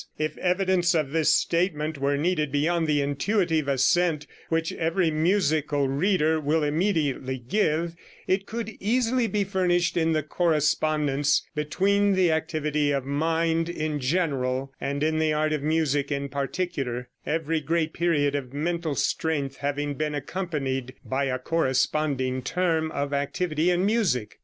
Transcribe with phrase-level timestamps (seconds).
[0.17, 6.39] If evidence of this statement were needed beyond the intuitive assent which every musical reader
[6.39, 7.93] will immediately give,
[8.25, 14.73] it could easily be furnished in the correspondence between the activity of mind in general
[14.81, 19.93] and in the art of music in particular, every great period of mental strength having
[19.93, 24.39] been accompanied by a corresponding term of activity in music.